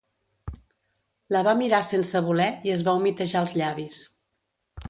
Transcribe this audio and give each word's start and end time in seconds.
La 1.35 1.43
va 1.49 1.53
mirar 1.59 1.83
sense 1.91 2.23
voler 2.31 2.49
i 2.71 2.75
es 2.79 2.85
va 2.91 2.99
humitejar 3.03 3.47
els 3.47 3.57
llavis. 3.63 4.05